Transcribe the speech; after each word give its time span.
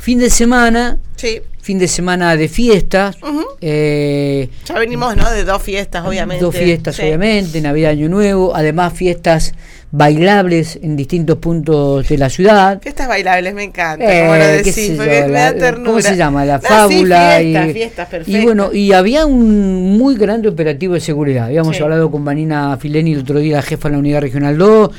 Fin 0.00 0.18
de 0.18 0.30
semana, 0.30 0.98
Sí. 1.16 1.42
fin 1.60 1.78
de 1.78 1.86
semana 1.86 2.34
de 2.34 2.48
fiestas. 2.48 3.16
Eh, 3.60 4.48
Ya 4.66 4.78
venimos, 4.78 5.14
¿no? 5.14 5.30
De 5.30 5.44
dos 5.44 5.62
fiestas, 5.62 6.06
obviamente. 6.06 6.42
Dos 6.42 6.56
fiestas, 6.56 6.96
Sí. 6.96 7.02
obviamente, 7.02 7.60
Navidad, 7.60 7.90
Año 7.90 8.08
Nuevo, 8.08 8.56
además 8.56 8.94
fiestas 8.94 9.52
bailables 9.92 10.78
en 10.82 10.96
distintos 10.96 11.36
puntos 11.38 12.08
de 12.08 12.16
la 12.18 12.30
ciudad. 12.30 12.80
Fiestas 12.80 13.08
bailables, 13.08 13.54
me 13.54 13.64
encanta. 13.64 14.04
Eh, 14.04 14.20
como 14.22 14.34
lo 14.34 14.40
qué 14.40 14.46
decís, 14.58 14.74
sé 14.74 14.94
porque 14.96 15.20
yo, 15.20 15.26
me 15.26 15.32
la- 15.32 15.52
da 15.52 15.58
ternura. 15.58 15.90
¿Cómo 15.90 16.00
se 16.00 16.16
llama? 16.16 16.44
La 16.44 16.54
No, 16.56 16.60
sí, 16.60 16.66
fábula. 16.68 17.38
fiestas, 17.40 17.68
y, 17.68 17.72
fiestas, 17.72 18.08
y 18.08 18.10
perfecto. 18.10 18.42
bueno, 18.42 18.72
y 18.72 18.92
había 18.92 19.26
un 19.26 19.98
muy 19.98 20.16
grande 20.16 20.48
operativo 20.48 20.94
de 20.94 21.00
seguridad. 21.00 21.46
Habíamos 21.46 21.76
Sí. 21.76 21.82
hablado 21.82 22.10
con 22.10 22.24
Vanina 22.24 22.76
Fileni 22.76 23.12
el 23.14 23.20
otro 23.20 23.38
día, 23.40 23.56
la 23.56 23.62
jefa 23.62 23.88
de 23.88 23.92
la 23.94 23.98
Unidad 23.98 24.20
Regional 24.20 24.56
2, 24.58 24.90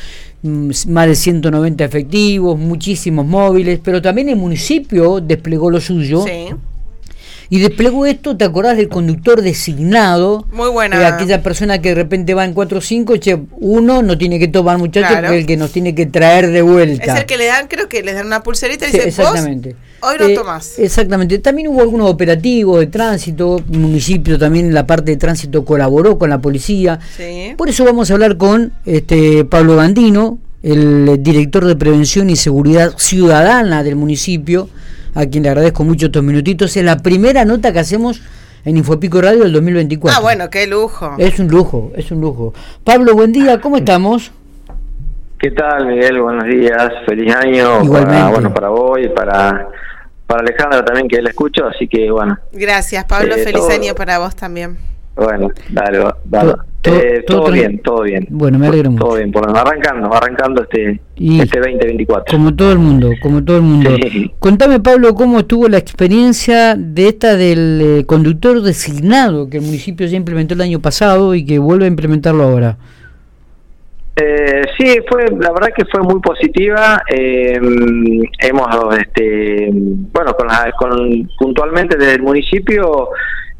mm, 0.43 0.71
más 0.89 1.07
de 1.07 1.15
190 1.15 1.85
efectivos, 1.85 2.59
muchísimos 2.59 3.25
móviles, 3.25 3.79
pero 3.83 4.01
también 4.01 4.27
el 4.29 4.35
municipio 4.35 5.21
desplegó 5.21 5.69
lo 5.71 5.79
suyo. 5.79 6.23
Sí. 6.27 6.47
Y 7.53 7.59
desplegó 7.59 8.05
esto, 8.05 8.37
¿te 8.37 8.45
acordás 8.45 8.77
del 8.77 8.87
conductor 8.87 9.41
designado? 9.41 10.47
Muy 10.53 10.69
buena. 10.69 10.97
De 10.97 11.05
aquella 11.05 11.43
persona 11.43 11.81
que 11.81 11.89
de 11.89 11.95
repente 11.95 12.33
va 12.33 12.45
en 12.45 12.53
4 12.53 12.77
o 12.77 12.81
5, 12.81 13.17
che, 13.17 13.37
uno 13.59 14.01
no 14.01 14.17
tiene 14.17 14.39
que 14.39 14.47
tomar 14.47 14.77
muchachos 14.77 15.09
Claro. 15.09 15.27
porque 15.27 15.35
es 15.35 15.41
el 15.41 15.47
que 15.47 15.57
nos 15.57 15.69
tiene 15.73 15.93
que 15.93 16.05
traer 16.05 16.49
de 16.49 16.61
vuelta. 16.61 17.13
Es 17.13 17.19
el 17.19 17.25
que 17.25 17.35
le 17.37 17.47
dan, 17.47 17.67
creo 17.67 17.89
que 17.89 18.03
les 18.03 18.15
dan 18.15 18.25
una 18.27 18.41
pulserita 18.41 18.85
y 18.87 18.91
Sí, 18.91 18.97
dicen, 18.99 19.09
exactamente. 19.09 19.75
vos 20.01 20.11
hoy 20.11 20.17
no 20.19 20.25
Eh, 20.27 20.33
tomás. 20.35 20.79
Exactamente. 20.79 21.39
También 21.39 21.67
hubo 21.67 21.81
algunos 21.81 22.09
operativos 22.09 22.79
de 22.79 22.87
tránsito, 22.87 23.57
el 23.69 23.79
municipio 23.79 24.39
también 24.39 24.73
la 24.73 24.87
parte 24.87 25.11
de 25.11 25.17
tránsito 25.17 25.65
colaboró 25.65 26.17
con 26.17 26.29
la 26.29 26.39
policía. 26.39 26.99
Sí. 27.17 27.53
Por 27.57 27.67
eso 27.67 27.83
vamos 27.83 28.09
a 28.09 28.13
hablar 28.13 28.37
con 28.37 28.71
este 28.85 29.43
Pablo 29.43 29.75
Gandino, 29.75 30.39
el 30.63 31.21
director 31.21 31.65
de 31.65 31.75
Prevención 31.75 32.29
y 32.29 32.37
Seguridad 32.37 32.93
Ciudadana 32.97 33.83
del 33.83 33.97
municipio, 33.97 34.69
a 35.15 35.25
quien 35.25 35.43
le 35.43 35.49
agradezco 35.49 35.83
mucho 35.83 36.07
estos 36.07 36.23
minutitos. 36.23 36.75
Es 36.77 36.83
la 36.83 36.97
primera 36.97 37.45
nota 37.45 37.71
que 37.73 37.79
hacemos 37.79 38.21
en 38.65 38.77
Infopico 38.77 39.21
Radio 39.21 39.43
del 39.43 39.53
2024. 39.53 40.17
Ah, 40.17 40.21
bueno, 40.21 40.49
qué 40.49 40.67
lujo. 40.67 41.15
Es 41.17 41.39
un 41.39 41.47
lujo, 41.47 41.91
es 41.95 42.11
un 42.11 42.21
lujo. 42.21 42.53
Pablo, 42.83 43.13
buen 43.15 43.31
día, 43.31 43.59
¿cómo 43.59 43.77
estamos? 43.77 44.31
¿Qué 45.39 45.49
tal, 45.51 45.87
Miguel? 45.87 46.21
Buenos 46.21 46.45
días, 46.45 46.91
feliz 47.07 47.35
año 47.35 47.83
Igualmente. 47.83 48.13
para, 48.13 48.29
bueno, 48.29 48.53
para 48.53 48.69
vos 48.69 48.99
y 49.03 49.07
para, 49.09 49.67
para 50.27 50.41
Alejandra 50.41 50.85
también 50.85 51.07
que 51.07 51.19
la 51.21 51.29
escucho, 51.31 51.65
así 51.65 51.87
que 51.87 52.11
bueno, 52.11 52.37
Gracias, 52.51 53.03
Pablo. 53.05 53.33
Eh, 53.35 53.43
Feliz 53.43 53.61
todo- 53.61 53.71
año 53.71 53.95
para 53.95 54.19
vos 54.19 54.35
también. 54.35 54.77
Bueno, 55.15 55.49
dale, 55.69 55.99
dale. 56.25 56.53
To- 56.81 56.95
Eh, 56.95 57.23
todo 57.27 57.41
todo, 57.41 57.49
tran- 57.49 57.53
bien, 57.53 57.79
todo 57.83 58.01
bien. 58.01 58.25
Bueno, 58.31 58.57
me 58.57 58.65
alegro 58.65 58.89
mucho. 58.89 59.03
Todo 59.05 59.17
bien, 59.17 59.31
por 59.31 59.47
arrancando, 59.55 60.11
arrancando 60.11 60.63
este, 60.63 60.99
Y- 61.15 61.39
este 61.39 61.59
2024. 61.59 62.35
Como 62.35 62.55
todo 62.55 62.71
el 62.71 62.79
mundo, 62.79 63.11
como 63.21 63.43
todo 63.43 63.57
el 63.57 63.61
mundo. 63.63 63.91
Sí. 64.01 64.31
Contame, 64.39 64.79
Pablo, 64.79 65.13
cómo 65.13 65.39
estuvo 65.41 65.67
la 65.69 65.77
experiencia 65.77 66.73
de 66.75 67.07
esta 67.09 67.35
del 67.35 67.81
eh, 67.99 68.05
conductor 68.07 68.61
designado 68.63 69.47
que 69.47 69.57
el 69.57 69.63
municipio 69.63 70.07
ya 70.07 70.17
implementó 70.17 70.55
el 70.55 70.61
año 70.61 70.79
pasado 70.79 71.35
y 71.35 71.45
que 71.45 71.59
vuelve 71.59 71.85
a 71.85 71.87
implementarlo 71.89 72.41
ahora. 72.43 72.77
Eh, 74.15 74.63
sí, 74.77 74.97
fue 75.09 75.25
la 75.39 75.51
verdad 75.51 75.69
que 75.75 75.85
fue 75.85 76.01
muy 76.01 76.19
positiva. 76.19 77.01
eh, 77.13 77.59
hemos, 78.39 78.97
este, 78.97 79.69
bueno, 79.71 80.33
con, 80.33 80.47
la- 80.47 80.71
con 80.77 81.29
puntualmente 81.37 81.95
desde 81.97 82.15
el 82.15 82.21
municipio 82.23 83.09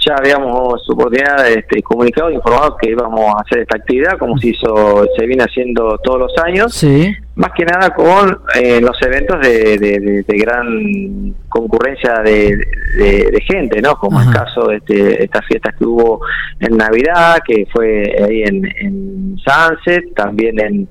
ya 0.05 0.16
habíamos 0.16 0.83
subordinado, 0.85 1.44
este, 1.45 1.81
comunicado, 1.83 2.31
informado 2.31 2.75
que 2.77 2.89
íbamos 2.89 3.19
a 3.35 3.41
hacer 3.41 3.59
esta 3.59 3.77
actividad, 3.77 4.17
como 4.17 4.38
se 4.38 4.47
hizo, 4.49 5.05
se 5.17 5.25
viene 5.27 5.44
haciendo 5.44 5.97
todos 6.03 6.19
los 6.19 6.38
años. 6.44 6.73
Sí. 6.73 7.13
Más 7.35 7.52
que 7.55 7.66
nada 7.66 7.91
con 7.94 8.39
eh, 8.55 8.81
los 8.81 8.99
eventos 9.02 9.39
de, 9.41 9.77
de- 9.77 9.99
de- 9.99 10.23
de 10.27 10.38
gran 10.38 11.33
concurrencia 11.49 12.19
de, 12.23 12.57
de- 12.97 13.29
de 13.31 13.41
gente, 13.47 13.81
¿no? 13.81 13.95
Como 13.95 14.19
Ajá. 14.19 14.29
el 14.29 14.35
caso 14.35 14.67
de 14.67 14.77
este, 14.77 15.23
estas 15.23 15.45
fiestas 15.45 15.75
que 15.77 15.85
hubo 15.85 16.19
en 16.59 16.77
Navidad, 16.77 17.38
que 17.47 17.66
fue 17.72 18.03
ahí 18.27 18.41
en, 18.44 18.66
en 18.79 19.38
Sunset, 19.38 20.13
también 20.16 20.59
en, 20.59 20.88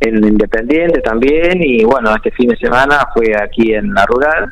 en 0.00 0.24
Independiente 0.24 1.00
también, 1.00 1.62
y 1.62 1.84
bueno, 1.84 2.14
este 2.14 2.30
fin 2.32 2.48
de 2.48 2.56
semana 2.56 3.06
fue 3.14 3.34
aquí 3.40 3.74
en 3.74 3.92
la 3.94 4.04
rural. 4.06 4.50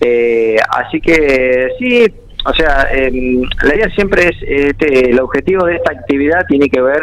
Eh, 0.00 0.56
así 0.70 1.00
que 1.00 1.68
sí, 1.78 2.06
o 2.46 2.54
sea, 2.54 2.88
em, 2.92 3.42
la 3.62 3.74
idea 3.74 3.90
siempre 3.90 4.28
es, 4.28 4.36
este, 4.42 5.10
el 5.10 5.20
objetivo 5.20 5.64
de 5.66 5.76
esta 5.76 5.92
actividad 5.92 6.46
tiene 6.46 6.68
que 6.68 6.80
ver 6.80 7.02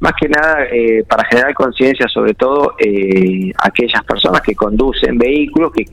más 0.00 0.12
que 0.20 0.28
nada 0.28 0.64
eh, 0.70 1.04
para 1.08 1.24
generar 1.24 1.54
conciencia 1.54 2.06
sobre 2.08 2.34
todo 2.34 2.74
eh, 2.78 3.50
aquellas 3.58 4.04
personas 4.04 4.42
que 4.42 4.54
conducen 4.54 5.18
vehículos, 5.18 5.72
que 5.72 5.86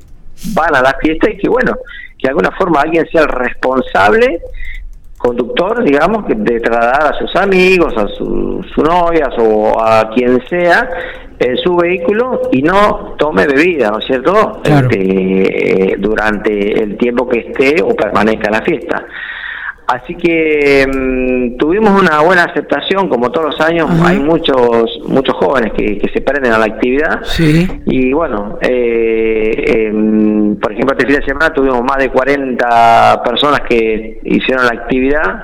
van 0.54 0.76
a 0.76 0.82
la 0.82 0.96
fiesta 1.02 1.30
y 1.30 1.38
que 1.38 1.50
bueno, 1.50 1.74
que 2.18 2.28
de 2.28 2.30
alguna 2.30 2.52
forma 2.52 2.82
alguien 2.82 3.08
sea 3.12 3.22
el 3.22 3.30
responsable 3.30 4.42
conductor, 5.18 5.84
digamos, 5.84 6.26
de 6.28 6.60
trasladar 6.60 7.14
a 7.14 7.18
sus 7.18 7.36
amigos, 7.36 7.98
a 7.98 8.08
sus, 8.10 8.66
sus 8.68 8.84
novias 8.84 9.30
o 9.40 9.80
a 9.82 10.10
quien 10.14 10.40
sea 10.48 10.88
en 11.40 11.58
su 11.58 11.76
vehículo 11.76 12.42
y 12.52 12.62
no 12.62 13.16
tome 13.18 13.46
bebida, 13.48 13.90
¿no 13.92 14.00
es 14.00 14.06
cierto? 14.06 14.62
Claro. 14.64 14.88
Este, 14.90 15.94
eh, 15.94 15.95
durante 16.16 16.82
el 16.84 16.98
tiempo 16.98 17.28
que 17.28 17.40
esté 17.40 17.82
o 17.82 17.90
permanezca 17.96 18.48
en 18.48 18.54
la 18.54 18.62
fiesta. 18.62 19.06
Así 19.88 20.16
que 20.16 20.88
mm, 20.88 21.58
tuvimos 21.58 22.02
una 22.02 22.22
buena 22.22 22.44
aceptación, 22.46 23.08
como 23.08 23.30
todos 23.32 23.52
los 23.52 23.62
años, 23.62 23.88
Ajá. 23.92 24.10
hay 24.10 24.20
muchos 24.20 25.00
muchos 25.08 25.36
jóvenes 25.36 25.74
que, 25.74 26.00
que 26.00 26.10
se 26.12 26.22
prenden 26.22 26.54
a 26.54 26.58
la 26.58 26.66
actividad. 26.66 27.20
Sí. 27.24 27.68
Y 27.86 28.12
bueno, 28.12 28.58
eh, 28.62 29.88
em, 29.90 30.56
por 30.56 30.72
ejemplo, 30.72 30.96
este 30.98 31.06
fin 31.06 31.20
de 31.20 31.26
semana 31.26 31.54
tuvimos 31.54 31.84
más 31.84 31.98
de 31.98 32.10
40 32.10 33.22
personas 33.24 33.60
que 33.70 34.20
hicieron 34.24 34.66
la 34.66 34.72
actividad. 34.72 35.44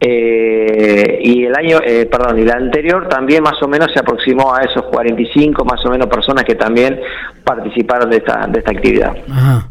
eh, 0.00 1.18
y 1.22 1.44
el 1.44 1.54
año, 1.54 1.78
eh, 1.86 2.06
perdón, 2.10 2.38
y 2.40 2.44
la 2.44 2.54
anterior 2.54 3.06
también 3.08 3.42
más 3.42 3.62
o 3.62 3.68
menos 3.68 3.92
se 3.92 4.00
aproximó 4.00 4.52
a 4.54 4.62
esos 4.62 4.82
45 4.84 5.64
más 5.64 5.84
o 5.86 5.90
menos 5.90 6.08
personas 6.08 6.42
que 6.44 6.54
también 6.56 6.98
participaron 7.44 8.08
de 8.10 8.16
esta, 8.16 8.46
de 8.48 8.58
esta 8.60 8.70
actividad. 8.72 9.14
Ajá. 9.30 9.69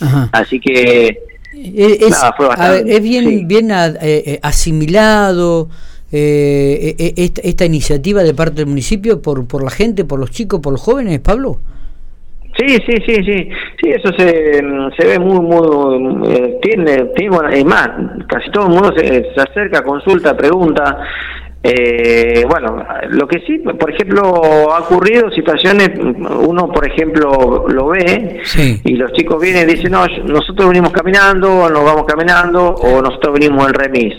Ajá. 0.00 0.28
Así 0.32 0.60
que 0.60 1.18
Eh, 1.58 1.98
Es, 2.00 2.10
Nada, 2.10 2.34
fue 2.36 2.46
a 2.46 2.48
ver, 2.50 2.58
bastante, 2.58 2.96
es 2.96 3.02
bien, 3.02 3.24
sí. 3.28 3.44
bien 3.46 3.72
a- 3.72 3.86
eh, 3.86 3.94
eh, 4.02 4.38
asimilado 4.42 5.68
eh, 6.12 6.94
eh, 6.98 7.14
esta, 7.16 7.40
esta 7.42 7.64
iniciativa 7.64 8.22
de 8.22 8.34
parte 8.34 8.56
del 8.56 8.66
municipio 8.66 9.20
por, 9.22 9.46
por 9.46 9.64
la 9.64 9.70
gente, 9.70 10.04
por 10.04 10.20
los 10.20 10.30
chicos, 10.30 10.60
por 10.60 10.72
los 10.72 10.82
jóvenes, 10.82 11.18
Pablo. 11.20 11.58
Sí, 12.58 12.68
sí, 12.86 12.96
sí, 13.06 13.14
sí, 13.24 13.48
sí, 13.82 13.90
eso 13.90 14.08
se, 14.16 14.62
se 14.96 15.06
ve 15.06 15.18
muy, 15.18 15.40
muy, 15.40 16.28
eh, 16.32 16.58
tiene, 16.62 17.04
tiene, 17.14 17.36
es 17.52 17.64
más, 17.66 17.90
casi 18.28 18.50
todo 18.50 18.66
el 18.66 18.72
mundo 18.72 18.92
se, 18.96 19.06
se 19.34 19.40
acerca, 19.40 19.82
consulta, 19.82 20.34
pregunta, 20.36 20.98
eh, 21.68 22.44
bueno, 22.48 22.84
lo 23.08 23.26
que 23.26 23.40
sí, 23.40 23.58
por 23.58 23.90
ejemplo, 23.92 24.22
ha 24.72 24.80
ocurrido 24.80 25.30
situaciones, 25.30 25.90
uno, 25.98 26.68
por 26.70 26.86
ejemplo, 26.86 27.66
lo 27.68 27.88
ve 27.88 28.40
Sí. 28.44 28.80
y 28.84 28.94
los 28.94 29.12
chicos 29.12 29.40
vienen 29.40 29.68
y 29.68 29.74
dicen, 29.74 29.92
no, 29.92 30.06
nosotros 30.24 30.68
venimos 30.68 30.92
caminando, 30.92 31.48
o 31.62 31.68
nos 31.68 31.84
vamos 31.84 32.04
caminando, 32.06 32.68
o 32.68 33.02
nosotros 33.02 33.34
venimos 33.38 33.66
en 33.66 33.74
remis. 33.74 34.14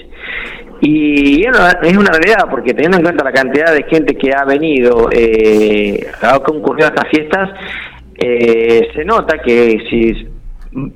Y 0.82 1.42
es 1.44 1.48
una- 1.58 1.80
es 1.82 1.98
una 1.98 2.12
realidad, 2.12 2.48
porque 2.52 2.74
teniendo 2.74 2.98
en 2.98 3.04
cuenta 3.04 3.24
la 3.24 3.32
cantidad 3.32 3.74
de 3.74 3.84
gente 3.84 4.16
que 4.16 4.32
ha 4.32 4.44
venido, 4.46 5.10
eh, 5.12 6.06
ha 6.22 6.40
concurrido 6.40 6.88
a 6.88 6.90
estas 6.90 7.10
fiestas, 7.10 7.50
eh, 8.20 8.88
se 8.96 9.06
nota 9.06 9.40
que 9.40 9.78
si 9.90 10.28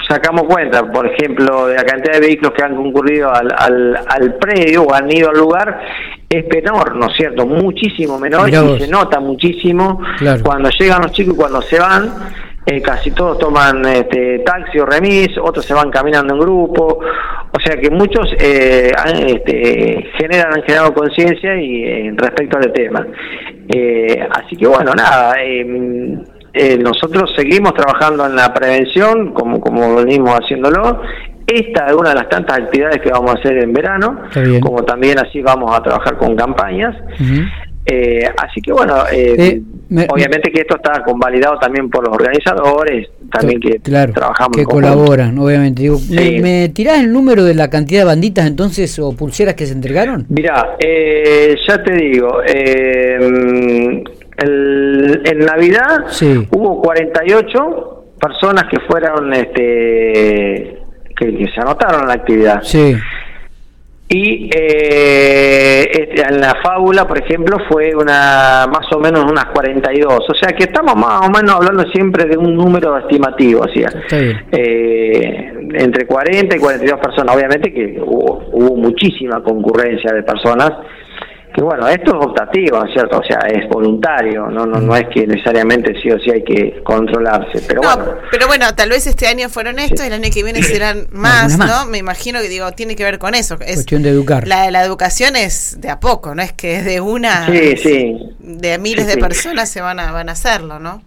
sacamos 0.07 0.43
cuenta, 0.43 0.83
por 0.91 1.07
ejemplo, 1.07 1.67
de 1.67 1.75
la 1.75 1.83
cantidad 1.83 2.13
de 2.15 2.19
vehículos 2.27 2.53
que 2.53 2.63
han 2.63 2.75
concurrido 2.75 3.33
al, 3.33 3.47
al, 3.57 3.97
al 4.07 4.35
predio 4.35 4.83
o 4.83 4.93
han 4.93 5.11
ido 5.11 5.29
al 5.29 5.37
lugar, 5.37 5.79
es 6.29 6.45
menor, 6.53 6.95
¿no 6.95 7.07
es 7.07 7.13
cierto? 7.17 7.45
Muchísimo 7.45 8.19
menor 8.19 8.49
y 8.49 8.79
se 8.79 8.87
nota 8.87 9.19
muchísimo 9.19 9.99
Claro. 10.17 10.43
cuando 10.43 10.69
llegan 10.69 11.01
los 11.01 11.11
chicos 11.11 11.33
y 11.33 11.37
cuando 11.37 11.61
se 11.61 11.79
van. 11.79 12.09
eh, 12.63 12.79
casi 12.79 13.09
todos 13.09 13.39
toman 13.39 13.83
este, 13.87 14.39
taxi 14.45 14.77
o 14.77 14.85
remis, 14.85 15.29
otros 15.41 15.65
se 15.65 15.73
van 15.73 15.89
caminando 15.89 16.35
en 16.35 16.39
grupo, 16.39 16.99
o 17.51 17.59
sea 17.59 17.75
que 17.75 17.89
muchos 17.89 18.31
eh, 18.39 18.91
han, 18.95 19.15
este, 19.27 20.05
generan, 20.15 20.53
han 20.53 20.61
generado 20.61 20.93
conciencia 20.93 21.59
y 21.59 21.83
eh, 21.83 22.13
respecto 22.15 22.57
al 22.59 22.71
tema. 22.71 23.05
Eh, 23.67 24.27
así 24.29 24.55
que 24.55 24.67
bueno, 24.67 24.93
nada, 24.93 25.33
eh, 26.53 26.77
nosotros 26.77 27.31
seguimos 27.35 27.73
trabajando 27.73 28.25
en 28.25 28.35
la 28.35 28.53
prevención, 28.53 29.33
como, 29.33 29.59
como 29.61 29.95
venimos 29.95 30.31
haciéndolo. 30.39 31.01
Esta 31.47 31.87
es 31.87 31.93
una 31.93 32.09
de 32.09 32.15
las 32.15 32.29
tantas 32.29 32.59
actividades 32.59 33.01
que 33.01 33.09
vamos 33.09 33.31
a 33.35 33.39
hacer 33.39 33.57
en 33.57 33.73
verano, 33.73 34.21
como 34.61 34.83
también 34.83 35.19
así 35.19 35.41
vamos 35.41 35.75
a 35.77 35.81
trabajar 35.83 36.17
con 36.17 36.35
campañas. 36.35 36.95
Eh, 37.85 38.23
así 38.37 38.61
que 38.61 38.71
bueno, 38.71 38.93
eh, 39.11 39.35
Eh, 39.37 39.61
me- 39.89 40.05
obviamente 40.13 40.51
que 40.51 40.61
esto 40.61 40.75
está 40.75 41.01
convalidado 41.03 41.57
también 41.57 41.89
por 41.89 42.05
los 42.07 42.15
organizadores, 42.15 43.09
también 43.31 43.59
que 43.59 43.79
claro, 43.79 44.13
trabajamos 44.13 44.55
que 44.55 44.63
conjunto. 44.63 44.87
colaboran, 44.93 45.37
obviamente. 45.39 45.81
Digo, 45.81 45.97
¿me, 46.11 46.21
Sí. 46.21 46.39
me 46.41 46.69
tirás 46.69 46.99
el 46.99 47.11
número 47.11 47.43
de 47.43 47.55
la 47.55 47.69
cantidad 47.71 48.01
de 48.01 48.05
banditas 48.05 48.45
entonces 48.45 48.97
o 48.99 49.13
pulseras 49.13 49.55
que 49.55 49.65
se 49.65 49.73
entregaron? 49.73 50.25
Mirá, 50.29 50.75
eh, 50.79 51.55
ya 51.67 51.81
te 51.83 51.91
digo, 51.95 52.41
eh, 52.45 53.17
el- 53.17 54.03
en 55.25 55.39
Navidad 55.39 56.05
Sí. 56.07 56.47
hubo 56.51 56.81
48 56.81 58.05
personas 58.19 58.65
que 58.69 58.79
fueron, 58.87 59.33
este, 59.33 60.77
que, 61.17 61.37
que 61.37 61.47
se 61.53 61.61
anotaron 61.61 62.01
en 62.01 62.07
la 62.07 62.13
actividad. 62.13 62.61
Sí. 62.63 62.95
Y 64.13 64.49
eh, 64.53 65.89
este, 65.89 66.21
en 66.21 66.41
la 66.41 66.55
fábula, 66.61 67.07
por 67.07 67.17
ejemplo, 67.17 67.57
fue 67.69 67.95
una 67.95 68.65
más 68.67 68.91
o 68.93 68.99
menos 68.99 69.23
unas 69.23 69.45
42. 69.45 70.19
O 70.29 70.33
sea 70.35 70.49
que 70.49 70.65
estamos 70.65 70.95
más 70.97 71.21
o 71.25 71.29
menos 71.31 71.55
hablando 71.55 71.83
siempre 71.93 72.25
de 72.25 72.37
un 72.37 72.53
número 72.55 72.97
estimativo, 72.97 73.65
Está 73.65 74.17
bien. 74.17 74.41
eh, 74.51 75.53
entre 75.75 76.05
40 76.05 76.57
y 76.57 76.59
42 76.59 76.99
personas. 76.99 77.33
Obviamente 77.35 77.73
que 77.73 78.01
hubo, 78.05 78.49
hubo 78.51 78.75
muchísima 78.75 79.41
concurrencia 79.41 80.11
de 80.13 80.23
personas. 80.23 80.71
Que 81.53 81.61
bueno, 81.61 81.87
esto 81.87 82.17
es 82.19 82.25
optativo, 82.27 82.77
¿no 82.79 82.85
es 82.85 82.93
¿cierto? 82.93 83.17
O 83.19 83.23
sea, 83.23 83.39
es 83.39 83.67
voluntario, 83.69 84.47
no, 84.47 84.65
no, 84.65 84.79
no 84.79 84.95
es 84.95 85.07
que 85.13 85.27
necesariamente 85.27 85.93
sí 86.01 86.09
o 86.09 86.17
sí 86.19 86.31
hay 86.31 86.43
que 86.43 86.81
controlarse. 86.83 87.61
Pero 87.67 87.81
No, 87.81 87.95
bueno, 87.97 88.11
pero 88.31 88.47
bueno, 88.47 88.65
tal 88.75 88.89
vez 88.89 89.05
este 89.05 89.27
año 89.27 89.49
fueron 89.49 89.77
estos, 89.79 90.05
el 90.05 90.13
año 90.13 90.29
que 90.33 90.43
viene 90.43 90.63
serán 90.63 91.07
más. 91.11 91.57
¿no? 91.57 91.85
Me 91.87 91.97
imagino 91.97 92.39
que 92.39 92.47
digo, 92.47 92.71
tiene 92.71 92.95
que 92.95 93.03
ver 93.03 93.19
con 93.19 93.35
eso. 93.35 93.55
Es, 93.59 93.75
Cuestión 93.75 94.01
de 94.03 94.09
educar. 94.09 94.47
la, 94.47 94.71
la 94.71 94.83
educación 94.83 95.35
es 95.35 95.77
de 95.81 95.89
a 95.89 95.99
poco, 95.99 96.33
no 96.35 96.41
es 96.41 96.53
que 96.53 96.77
es 96.77 96.85
de 96.85 97.01
una, 97.01 97.45
sí, 97.47 97.75
sí. 97.75 98.15
de 98.39 98.77
miles 98.77 99.01
Sí, 99.05 99.07
de 99.09 99.13
sí. 99.15 99.19
personas 99.19 99.69
se 99.69 99.81
van 99.81 99.99
a, 99.99 100.11
van 100.13 100.29
a 100.29 100.33
hacerlo, 100.33 100.79
¿no? 100.79 101.01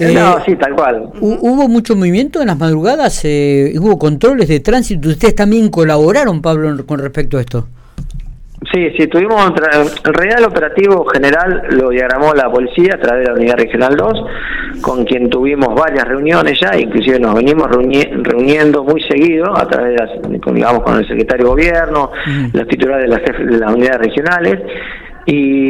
Eh, 0.00 0.12
no, 0.12 0.44
sí, 0.44 0.56
tal 0.56 0.74
cual. 0.74 1.04
hu- 1.20 1.38
¿Hubo 1.40 1.68
mucho 1.68 1.94
movimiento 1.94 2.40
en 2.40 2.48
las 2.48 2.58
madrugadas? 2.58 3.20
Eh, 3.24 3.74
¿Hubo 3.78 3.96
controles 3.96 4.48
de 4.48 4.58
tránsito? 4.58 5.08
¿Ustedes 5.08 5.36
también 5.36 5.68
colaboraron, 5.70 6.42
Pablo, 6.42 6.84
con 6.84 6.98
respecto 6.98 7.38
a 7.38 7.40
esto? 7.42 7.68
Sí, 8.74 8.90
sí, 8.98 9.06
tuvimos, 9.06 9.52
tra- 9.52 9.70
en 10.04 10.12
realidad 10.14 10.40
el 10.40 10.46
operativo 10.46 11.04
general 11.04 11.62
lo 11.70 11.90
diagramó 11.90 12.34
la 12.34 12.50
policía 12.50 12.94
a 12.94 12.98
través 12.98 13.24
de 13.24 13.30
la 13.32 13.38
Unidad 13.38 13.56
Regional 13.56 13.94
2, 13.96 14.24
con 14.80 15.04
quien 15.04 15.30
tuvimos 15.30 15.72
varias 15.80 16.04
reuniones 16.08 16.58
ya, 16.60 16.76
inclusive 16.76 17.20
nos 17.20 17.36
venimos 17.36 17.68
reuni- 17.68 18.10
reuniendo 18.24 18.82
muy 18.82 19.00
seguido 19.02 19.56
a 19.56 19.68
través 19.68 19.94
de 19.96 20.04
las, 20.04 20.40
con, 20.40 20.54
digamos, 20.56 20.82
con 20.82 20.98
el 20.98 21.06
secretario 21.06 21.44
de 21.44 21.50
gobierno, 21.50 22.10
los 22.52 22.66
titulares 22.66 23.04
de 23.08 23.16
las 23.16 23.20
jefes 23.20 23.46
de 23.46 23.58
las 23.58 23.72
unidades 23.72 23.98
regionales, 24.00 24.60
y 25.26 25.68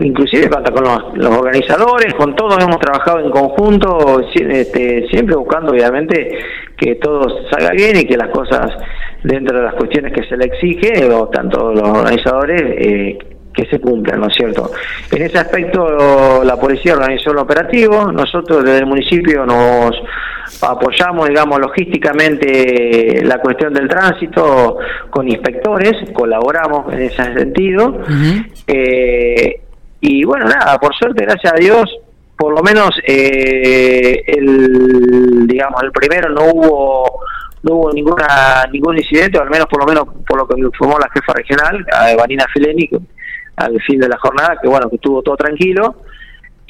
inclusive 0.00 0.46
hasta 0.46 0.72
con 0.72 0.82
los, 0.82 1.16
los 1.18 1.38
organizadores, 1.38 2.12
con 2.14 2.34
todos 2.34 2.58
hemos 2.64 2.78
trabajado 2.80 3.20
en 3.20 3.30
conjunto, 3.30 4.20
este, 4.34 5.06
siempre 5.08 5.36
buscando 5.36 5.70
obviamente 5.70 6.36
que 6.76 6.96
todo 6.96 7.28
salga 7.50 7.70
bien 7.70 7.96
y 7.96 8.04
que 8.06 8.16
las 8.16 8.30
cosas 8.30 8.72
dentro 9.22 9.58
de 9.58 9.64
las 9.64 9.74
cuestiones 9.74 10.12
que 10.12 10.24
se 10.24 10.36
le 10.36 10.46
exige, 10.46 11.04
o 11.12 11.28
tanto 11.28 11.72
los 11.72 11.88
organizadores, 11.88 12.62
eh, 12.62 13.18
que 13.52 13.66
se 13.66 13.80
cumplan, 13.80 14.20
¿no 14.20 14.28
es 14.28 14.34
cierto? 14.34 14.70
En 15.10 15.22
ese 15.22 15.38
aspecto 15.38 16.42
la 16.44 16.56
policía 16.56 16.94
organizó 16.94 17.32
el 17.32 17.38
operativo, 17.38 18.12
nosotros 18.12 18.64
desde 18.64 18.78
el 18.78 18.86
municipio 18.86 19.44
nos 19.44 19.90
apoyamos, 20.62 21.28
digamos, 21.28 21.58
logísticamente 21.58 23.22
la 23.24 23.38
cuestión 23.38 23.74
del 23.74 23.88
tránsito 23.88 24.78
con 25.10 25.28
inspectores, 25.28 25.92
colaboramos 26.12 26.92
en 26.92 27.02
ese 27.02 27.34
sentido. 27.34 28.00
Eh, 28.66 29.60
y 30.00 30.24
bueno, 30.24 30.46
nada, 30.46 30.78
por 30.78 30.94
suerte, 30.94 31.24
gracias 31.24 31.52
a 31.52 31.56
Dios, 31.56 31.90
por 32.36 32.54
lo 32.54 32.62
menos 32.62 32.90
eh, 33.06 34.22
el, 34.26 35.46
digamos, 35.46 35.82
el 35.82 35.92
primero 35.92 36.30
no 36.30 36.44
hubo 36.46 37.20
no 37.62 37.74
hubo 37.74 37.92
ninguna 37.92 38.64
ningún 38.72 38.98
incidente, 38.98 39.38
o 39.38 39.42
al 39.42 39.50
menos 39.50 39.66
por 39.66 39.80
lo 39.80 39.86
menos 39.86 40.04
por 40.26 40.38
lo 40.38 40.46
que 40.46 40.54
me 40.54 40.66
informó 40.66 40.98
la 40.98 41.10
jefa 41.12 41.32
regional, 41.34 41.84
Vanina 42.16 42.46
Feleni, 42.52 42.88
que 42.88 42.98
al 43.56 43.80
fin 43.82 43.98
de 44.00 44.08
la 44.08 44.18
jornada, 44.18 44.56
que 44.60 44.68
bueno, 44.68 44.88
que 44.88 44.96
estuvo 44.96 45.22
todo 45.22 45.36
tranquilo. 45.36 45.96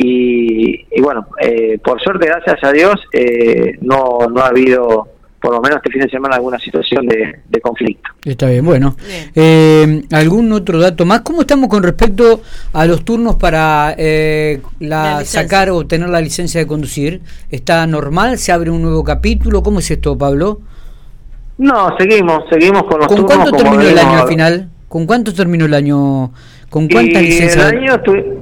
Y, 0.03 0.87
y 0.91 1.01
bueno, 1.03 1.27
eh, 1.39 1.79
por 1.85 2.01
suerte, 2.01 2.27
gracias 2.27 2.65
a 2.65 2.73
Dios, 2.73 2.95
eh, 3.13 3.77
no, 3.83 4.21
no 4.33 4.41
ha 4.41 4.47
habido, 4.47 5.09
por 5.39 5.53
lo 5.53 5.61
menos 5.61 5.77
este 5.77 5.91
fin 5.91 6.01
de 6.01 6.09
semana, 6.09 6.37
alguna 6.37 6.59
situación 6.59 7.07
de, 7.07 7.41
de 7.47 7.61
conflicto. 7.61 8.09
Está 8.25 8.47
bien, 8.47 8.65
bueno. 8.65 8.97
Bien. 9.07 9.31
Eh, 9.35 10.03
¿Algún 10.13 10.51
otro 10.53 10.81
dato 10.81 11.05
más? 11.05 11.21
¿Cómo 11.21 11.43
estamos 11.43 11.69
con 11.69 11.83
respecto 11.83 12.41
a 12.73 12.87
los 12.87 13.05
turnos 13.05 13.37
para 13.37 13.95
eh, 13.99 14.63
La 14.79 15.17
la, 15.17 15.25
sacar 15.27 15.69
o 15.69 15.77
obtener 15.77 16.09
la 16.09 16.23
licencia 16.23 16.61
de 16.61 16.67
conducir? 16.67 17.21
¿Está 17.51 17.87
normal? 17.87 18.39
¿Se 18.39 18.53
abre 18.53 18.71
un 18.71 18.81
nuevo 18.81 19.05
capítulo? 19.05 19.63
¿Cómo 19.63 19.81
es 19.81 19.91
esto, 19.91 20.17
Pablo? 20.17 20.63
No, 21.61 21.95
seguimos, 21.99 22.45
seguimos 22.51 22.83
con 22.85 22.99
los 23.01 23.07
¿Con 23.07 23.17
turnos 23.19 23.37
cuánto 23.37 23.57
terminó 23.57 23.83
el 23.83 23.99
año 23.99 24.23
al 24.23 24.29
final? 24.29 24.69
¿Con 24.89 25.07
cuánto 25.07 25.33
terminó 25.35 25.67
el 25.67 25.75
año? 25.75 26.33
¿Con 26.71 26.89
cuántas 26.89 27.23
licencias? 27.23 27.71
el 27.71 27.79
año 27.79 28.03
tuvi- 28.03 28.39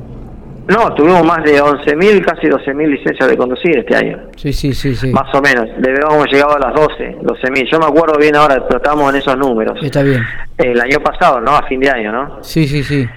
no, 0.69 0.95
tuvimos 0.95 1.25
más 1.25 1.43
de 1.45 1.61
11.000, 1.63 2.25
casi 2.25 2.47
12.000 2.47 2.87
licencias 2.91 3.29
de 3.29 3.37
conducir 3.39 3.79
este 3.79 3.97
año, 3.97 4.19
Sí, 4.37 4.53
sí, 4.53 4.73
sí, 4.75 4.95
sí. 4.95 5.11
más 5.13 5.35
o 5.35 5.41
menos. 5.41 5.67
Debemos 5.79 6.27
llegado 6.31 6.57
a 6.57 6.59
las 6.61 6.75
12, 6.75 7.17
12.000. 7.23 7.71
Yo 7.73 7.79
me 7.81 7.87
acuerdo 7.87 8.19
bien 8.21 8.37
ahora, 8.37 8.63
pero 8.69 8.77
estábamos 8.77 9.11
en 9.13 9.17
esos 9.21 9.37
números. 9.39 9.79
Está 9.83 10.03
bien. 10.03 10.23
El 10.59 10.79
año 10.81 10.99
pasado, 11.01 11.41
¿no? 11.41 11.53
A 11.57 11.63
fin 11.67 11.81
de 11.81 11.91
año, 11.91 12.13
¿no? 12.13 12.39
Sí, 12.43 12.69
sí, 12.69 12.83
sí. 12.85 13.09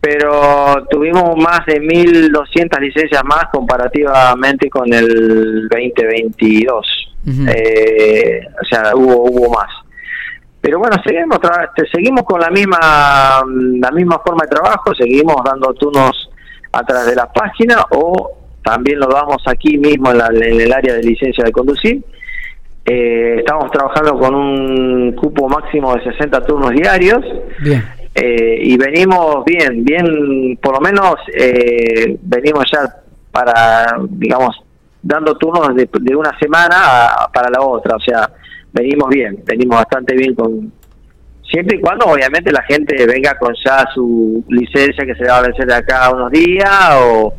Pero 0.00 0.86
tuvimos 0.88 1.36
más 1.36 1.60
de 1.66 1.78
1.200 1.80 2.80
licencias 2.80 3.22
más 3.24 3.44
comparativamente 3.52 4.70
con 4.70 4.92
el 4.92 5.68
2022. 5.68 7.12
Ujú. 7.26 7.42
Eh, 7.54 8.40
o 8.62 8.64
sea, 8.64 8.92
hubo 8.94 9.24
hubo 9.30 9.50
más. 9.52 9.68
Pero 10.62 10.78
bueno, 10.78 10.96
seguimos 11.04 11.38
tra- 11.38 11.68
este, 11.74 11.90
seguimos 11.90 12.22
con 12.24 12.40
la 12.40 12.50
misma 12.50 12.78
la 13.80 13.90
misma 13.90 14.18
forma 14.24 14.44
de 14.44 14.48
trabajo, 14.48 14.94
seguimos 14.94 15.36
dando 15.44 15.72
turnos 15.74 16.30
a 16.72 16.82
través 16.84 17.06
de 17.08 17.16
la 17.16 17.30
página 17.32 17.84
o 17.90 18.30
también 18.62 18.98
lo 19.00 19.06
damos 19.06 19.42
aquí 19.46 19.76
mismo 19.78 20.10
en, 20.12 20.18
la- 20.18 20.28
en 20.32 20.60
el 20.60 20.72
área 20.72 20.94
de 20.94 21.02
licencia 21.02 21.44
de 21.44 21.52
conducir. 21.52 22.02
Eh, 22.86 23.36
estamos 23.38 23.70
trabajando 23.70 24.18
con 24.18 24.34
un 24.34 25.12
cupo 25.12 25.46
máximo 25.48 25.94
de 25.94 26.02
60 26.04 26.44
turnos 26.46 26.70
diarios 26.72 27.22
Bien. 27.62 27.84
Eh, 28.14 28.58
y 28.62 28.76
venimos 28.76 29.44
bien, 29.44 29.84
bien, 29.84 30.58
por 30.62 30.74
lo 30.74 30.80
menos 30.80 31.14
eh, 31.34 32.16
venimos 32.22 32.64
ya 32.72 32.80
para, 33.30 33.86
digamos, 34.08 34.56
dando 35.02 35.36
turnos 35.36 35.74
de, 35.74 35.88
de 36.00 36.16
una 36.16 36.36
semana 36.38 36.76
a- 37.08 37.30
para 37.32 37.48
la 37.50 37.60
otra, 37.62 37.96
o 37.96 38.00
sea, 38.00 38.30
venimos 38.72 39.08
bien, 39.08 39.42
venimos 39.44 39.76
bastante 39.78 40.14
bien 40.14 40.34
con... 40.34 40.72
Siempre 41.48 41.78
y 41.78 41.80
cuando 41.80 42.06
obviamente 42.06 42.52
la 42.52 42.62
gente 42.62 43.06
venga 43.06 43.36
con 43.38 43.52
ya 43.64 43.84
su 43.92 44.44
licencia 44.48 45.04
que 45.04 45.14
se 45.16 45.24
va 45.24 45.38
a 45.38 45.42
vencer 45.42 45.66
de 45.66 45.74
acá 45.74 46.10
unos 46.14 46.30
días 46.30 46.90
o 46.96 47.34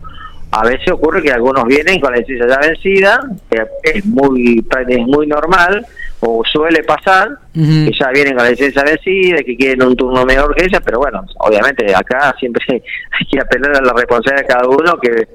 a 0.51 0.63
veces 0.63 0.91
ocurre 0.91 1.21
que 1.21 1.31
algunos 1.31 1.63
vienen 1.65 1.99
con 1.99 2.11
la 2.11 2.19
licencia 2.19 2.45
ya 2.47 2.57
vencida, 2.59 3.21
que 3.49 3.63
es 3.83 4.05
muy, 4.05 4.65
es 4.87 5.07
muy 5.07 5.25
normal 5.27 5.85
o 6.19 6.43
suele 6.45 6.83
pasar, 6.83 7.29
que 7.53 7.91
ya 7.97 8.09
vienen 8.13 8.35
con 8.35 8.43
la 8.43 8.51
licencia 8.51 8.83
vencida, 8.83 9.37
que 9.43 9.55
quieren 9.55 9.83
un 9.83 9.95
turno 9.95 10.25
mejor 10.25 10.53
que 10.53 10.65
ella, 10.65 10.81
pero 10.83 10.99
bueno, 10.99 11.23
obviamente 11.39 11.95
acá 11.95 12.35
siempre 12.37 12.63
hay 12.69 13.25
que 13.31 13.39
apelar 13.39 13.77
a 13.77 13.81
la 13.81 13.93
responsabilidad 13.93 14.47
de 14.47 14.53
cada 14.53 14.67
uno 14.67 14.97
que, 15.01 15.27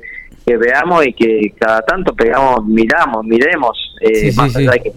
que 0.46 0.56
veamos 0.56 1.06
y 1.06 1.12
que 1.14 1.54
cada 1.58 1.80
tanto 1.82 2.14
pegamos, 2.14 2.64
miramos, 2.66 3.24
miremos, 3.24 3.96
eh, 4.02 4.14
Sí, 4.14 4.32
sí, 4.32 4.36
más 4.36 4.52
sí. 4.52 4.58
allá 4.58 4.72
de 4.72 4.80
que 4.80 4.92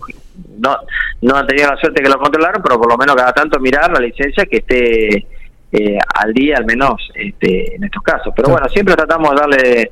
no, 0.59 0.77
no 1.21 1.35
han 1.35 1.47
tenido 1.47 1.69
la 1.69 1.77
suerte 1.77 2.03
que 2.03 2.09
lo 2.09 2.19
controlaron, 2.19 2.61
pero 2.61 2.77
por 2.77 2.91
lo 2.91 2.97
menos 2.97 3.15
cada 3.15 3.31
tanto 3.31 3.59
mirar 3.59 3.89
la 3.91 3.99
licencia 3.99 4.45
que 4.45 4.57
esté 4.57 5.25
eh, 5.71 5.97
al 6.15 6.33
día 6.33 6.57
al 6.57 6.65
menos 6.65 6.95
este, 7.15 7.75
en 7.75 7.83
estos 7.83 8.03
casos. 8.03 8.33
Pero 8.35 8.49
bueno, 8.49 8.67
siempre 8.69 8.95
tratamos 8.95 9.31
de 9.31 9.35
darle 9.35 9.91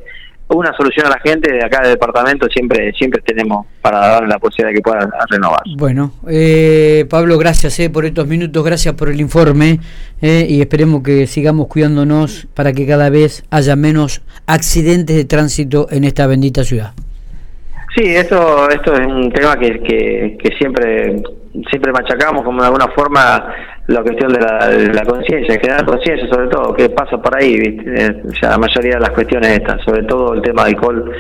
una 0.49 0.73
solución 0.73 1.07
a 1.07 1.09
la 1.09 1.19
gente 1.19 1.51
de 1.51 1.63
acá 1.63 1.81
del 1.81 1.91
departamento, 1.91 2.47
siempre 2.47 2.93
siempre 2.93 3.21
tenemos 3.21 3.65
para 3.81 3.99
darle 3.99 4.29
la 4.29 4.39
posibilidad 4.39 4.69
de 4.69 4.75
que 4.75 4.81
puedan 4.81 5.09
renovar. 5.29 5.61
Bueno, 5.77 6.13
eh, 6.29 7.05
Pablo, 7.09 7.37
gracias 7.37 7.79
eh, 7.79 7.89
por 7.89 8.05
estos 8.05 8.27
minutos, 8.27 8.63
gracias 8.63 8.93
por 8.93 9.09
el 9.09 9.19
informe 9.19 9.79
eh, 10.21 10.45
y 10.47 10.61
esperemos 10.61 11.03
que 11.03 11.27
sigamos 11.27 11.67
cuidándonos 11.67 12.47
para 12.53 12.71
que 12.71 12.87
cada 12.87 13.09
vez 13.09 13.43
haya 13.51 13.75
menos 13.75 14.21
accidentes 14.45 15.15
de 15.17 15.25
tránsito 15.25 15.87
en 15.91 16.05
esta 16.05 16.27
bendita 16.27 16.63
ciudad. 16.63 16.93
Sí, 17.95 18.15
esto, 18.15 18.69
esto 18.69 18.93
es 18.93 19.05
un 19.05 19.31
tema 19.31 19.57
que, 19.57 19.81
que, 19.81 20.37
que 20.41 20.55
siempre 20.57 21.21
siempre 21.69 21.91
machacamos 21.91 22.43
como 22.43 22.61
de 22.61 22.67
alguna 22.67 22.87
forma 22.89 23.51
la 23.87 24.01
cuestión 24.03 24.33
de 24.33 24.39
la, 24.41 24.69
la 24.93 25.05
conciencia, 25.05 25.57
generar 25.59 25.85
conciencia 25.85 26.27
sobre 26.27 26.47
todo, 26.49 26.73
que 26.73 26.89
pasa 26.89 27.17
por 27.21 27.35
ahí, 27.37 27.57
¿viste? 27.57 28.05
Eh, 28.05 28.21
ya 28.41 28.49
la 28.49 28.57
mayoría 28.57 28.95
de 28.95 28.99
las 28.99 29.11
cuestiones 29.11 29.49
estas, 29.51 29.81
sobre 29.83 30.03
todo 30.03 30.33
el 30.33 30.41
tema 30.41 30.63
de 30.65 30.69
alcohol, 30.71 31.11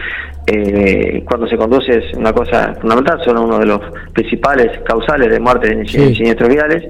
eh, 0.47 1.23
cuando 1.25 1.47
se 1.47 1.55
conduce 1.57 1.97
es 1.97 2.13
una 2.15 2.33
cosa 2.33 2.73
fundamental, 2.81 3.21
son 3.23 3.37
uno 3.37 3.59
de 3.59 3.65
los 3.67 3.79
principales 4.13 4.79
causales 4.85 5.29
de 5.31 5.39
muerte 5.39 5.71
en 5.71 5.87
Sí. 5.87 6.13
siniestros 6.15 6.49
viales. 6.49 6.83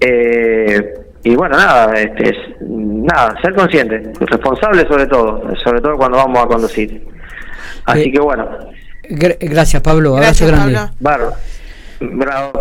Eh, 0.00 0.94
y 1.24 1.34
bueno, 1.34 1.56
nada, 1.56 1.92
este, 1.94 2.30
es, 2.30 2.36
nada, 2.60 3.34
ser 3.42 3.54
consciente, 3.54 4.02
responsable 4.20 4.86
sobre 4.86 5.06
todo, 5.06 5.42
sobre 5.64 5.80
todo 5.80 5.96
cuando 5.96 6.18
vamos 6.18 6.42
a 6.44 6.46
conducir. 6.46 7.04
Así 7.86 8.04
Sí. 8.04 8.12
que 8.12 8.20
bueno, 8.20 8.48
Gra- 9.08 9.36
gracias, 9.40 9.80
Pablo. 9.82 10.16
Abrazo 10.16 10.46
Gracias, 10.46 10.50
grande. 10.50 10.74
Pablo. 10.74 10.92
bárbaro. 11.00 11.32
Bravo. 12.00 12.52